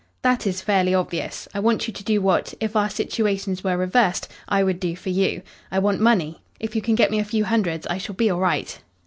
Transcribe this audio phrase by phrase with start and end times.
[0.23, 1.47] "That is fairly obvious.
[1.53, 5.09] I want you to do what, if our situations were reversed, I would do for
[5.11, 5.43] you.
[5.69, 6.41] I want money.
[6.59, 8.79] If you can get me a few hundreds I shall be all right."